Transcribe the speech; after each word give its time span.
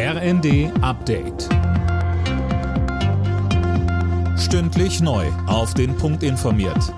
RND 0.00 0.70
Update. 0.80 1.48
Stündlich 4.38 5.00
neu. 5.00 5.26
Auf 5.48 5.74
den 5.74 5.96
Punkt 5.96 6.22
informiert. 6.22 6.94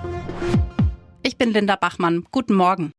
Ich 1.23 1.35
bin 1.35 1.51
Linda 1.51 1.77
Bachmann. 1.77 2.27
Guten 2.29 2.53
Morgen. 2.53 2.91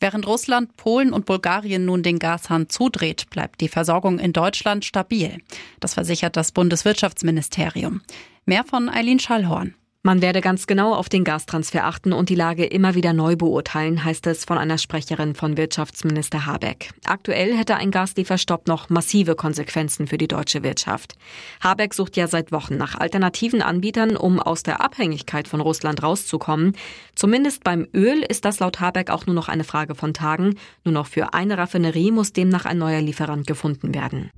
Während 0.00 0.26
Russland, 0.26 0.76
Polen 0.76 1.14
und 1.14 1.24
Bulgarien 1.24 1.86
nun 1.86 2.02
den 2.02 2.18
Gashahn 2.18 2.68
zudreht, 2.68 3.30
bleibt 3.30 3.62
die 3.62 3.68
Versorgung 3.68 4.18
in 4.18 4.34
Deutschland 4.34 4.84
stabil. 4.84 5.38
Das 5.80 5.94
versichert 5.94 6.36
das 6.36 6.52
Bundeswirtschaftsministerium. 6.52 8.02
Mehr 8.44 8.64
von 8.64 8.90
Eileen 8.90 9.18
Schallhorn. 9.18 9.76
Man 10.02 10.22
werde 10.22 10.40
ganz 10.40 10.66
genau 10.66 10.94
auf 10.94 11.10
den 11.10 11.24
Gastransfer 11.24 11.84
achten 11.84 12.14
und 12.14 12.30
die 12.30 12.34
Lage 12.34 12.64
immer 12.64 12.94
wieder 12.94 13.12
neu 13.12 13.36
beurteilen, 13.36 14.02
heißt 14.02 14.26
es 14.28 14.46
von 14.46 14.56
einer 14.56 14.78
Sprecherin 14.78 15.34
von 15.34 15.58
Wirtschaftsminister 15.58 16.46
Habeck. 16.46 16.92
Aktuell 17.04 17.54
hätte 17.54 17.76
ein 17.76 17.90
Gaslieferstopp 17.90 18.66
noch 18.66 18.88
massive 18.88 19.34
Konsequenzen 19.34 20.06
für 20.06 20.16
die 20.16 20.26
deutsche 20.26 20.62
Wirtschaft. 20.62 21.16
Habeck 21.62 21.92
sucht 21.92 22.16
ja 22.16 22.28
seit 22.28 22.50
Wochen 22.50 22.78
nach 22.78 22.94
alternativen 22.94 23.60
Anbietern, 23.60 24.16
um 24.16 24.40
aus 24.40 24.62
der 24.62 24.80
Abhängigkeit 24.80 25.46
von 25.46 25.60
Russland 25.60 26.02
rauszukommen. 26.02 26.74
Zumindest 27.14 27.62
beim 27.62 27.86
Öl 27.92 28.22
ist 28.22 28.46
das 28.46 28.58
laut 28.58 28.80
Habeck 28.80 29.10
auch 29.10 29.26
nur 29.26 29.34
noch 29.34 29.50
eine 29.50 29.64
Frage 29.64 29.94
von 29.94 30.14
Tagen. 30.14 30.54
Nur 30.82 30.94
noch 30.94 31.08
für 31.08 31.34
eine 31.34 31.58
Raffinerie 31.58 32.10
muss 32.10 32.32
demnach 32.32 32.64
ein 32.64 32.78
neuer 32.78 33.02
Lieferant 33.02 33.46
gefunden 33.46 33.94
werden. 33.94 34.30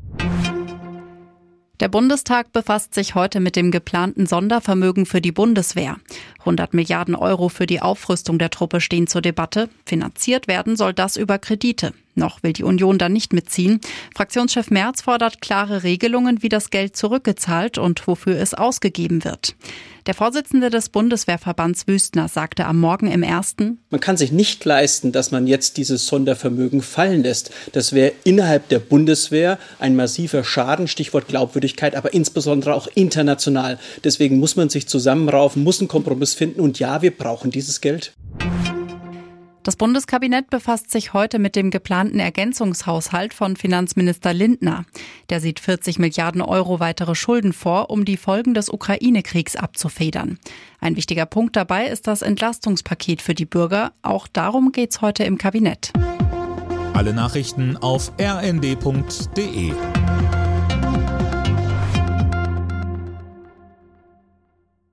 Der 1.81 1.89
Bundestag 1.89 2.53
befasst 2.53 2.95
sich 2.95 3.15
heute 3.15 3.41
mit 3.41 3.57
dem 3.57 3.71
geplanten 3.71 4.27
Sondervermögen 4.27 5.07
für 5.07 5.21
die 5.21 5.33
Bundeswehr. 5.33 5.97
100 6.41 6.75
Milliarden 6.75 7.15
Euro 7.15 7.49
für 7.49 7.67
die 7.67 7.81
Aufrüstung 7.81 8.39
der 8.39 8.51
Truppe 8.51 8.81
stehen 8.81 9.07
zur 9.07 9.23
Debatte. 9.23 9.69
Finanziert 9.85 10.49
werden 10.49 10.77
soll 10.77 10.93
das 10.93 11.17
über 11.17 11.39
Kredite. 11.39 11.93
Noch 12.15 12.43
will 12.43 12.53
die 12.53 12.63
Union 12.63 12.99
da 12.99 13.09
nicht 13.09 13.33
mitziehen. 13.33 13.81
Fraktionschef 14.15 14.71
Merz 14.71 15.03
fordert 15.03 15.41
klare 15.41 15.83
Regelungen, 15.83 16.43
wie 16.43 16.51
das 16.51 16.71
Geld 16.71 16.95
zurückgezahlt 16.95 17.79
und 17.79 18.07
wofür 18.07 18.37
es 18.37 18.55
ausgegeben 18.55 19.25
wird. 19.25 19.57
Der 20.07 20.15
Vorsitzende 20.15 20.69
des 20.69 20.89
Bundeswehrverbands 20.89 21.87
Wüstner 21.87 22.27
sagte 22.27 22.67
am 22.67 22.81
Morgen 22.81 23.09
im 23.09 23.23
ersten, 23.23 23.79
Man 23.91 24.01
kann 24.01 24.17
sich 24.17 24.33
nicht 24.33 24.65
leisten, 24.65 25.13
dass 25.13 25.31
man 25.31 25.47
jetzt 25.47 25.77
dieses 25.77 26.09
Sondervermögen 26.09 26.83
fallen 26.83 27.23
lässt. 27.23 27.53
Das 27.71 27.93
wäre 27.93 28.13
innerhalb 28.25 28.69
der 28.69 28.81
Bundeswehr 28.81 29.61
ein 29.79 29.95
massiver 29.95 30.43
Schaden, 30.43 30.89
Stichwort 30.89 31.29
Glaubwürdigkeit, 31.29 31.95
aber 31.95 32.13
insbesondere 32.13 32.75
auch 32.75 32.89
international. 32.97 33.79
Deswegen 34.03 34.41
muss 34.41 34.57
man 34.57 34.71
sich 34.71 34.89
zusammenraufen, 34.89 35.63
muss 35.63 35.79
einen 35.79 35.87
Kompromiss 35.87 36.35
finden 36.35 36.61
und 36.61 36.81
ja, 36.81 37.01
wir 37.01 37.17
brauchen 37.17 37.53
dieses 37.53 37.81
Geld. 37.81 38.13
Das 39.63 39.77
Bundeskabinett 39.77 40.51
befasst 40.51 40.91
sich 40.91 41.13
heute 41.13 41.39
mit 41.39 41.55
dem 41.55 41.71
geplanten 41.71 42.19
Ergänzungshaushalt 42.19 43.33
von 43.33 43.55
Finanzminister 43.57 44.35
Lindner. 44.35 44.85
Der 45.31 45.41
sieht 45.41 45.61
40 45.61 46.01
Milliarden 46.01 46.43
Euro 46.43 46.81
weitere 46.81 47.15
Schulden 47.15 47.53
vor, 47.53 47.89
um 47.89 48.05
die 48.05 48.17
Folgen 48.17 48.55
des 48.55 48.69
Ukraine-Kriegs 48.69 49.55
abzufedern. 49.55 50.41
Ein 50.81 50.97
wichtiger 50.97 51.27
Punkt 51.27 51.55
dabei 51.55 51.87
ist 51.87 52.09
das 52.09 52.23
Entlastungspaket 52.23 53.23
für 53.23 53.35
die 53.35 53.47
Bürger. 53.47 53.93
Auch 54.03 54.27
darum 54.27 54.73
geht's 54.73 55.01
heute 55.01 55.23
im 55.23 55.39
Kabinett. 55.39 55.93
Alle 56.93 57.15
Nachrichten 57.15 57.77
auf 57.77 58.13
rnd.de 58.21 59.73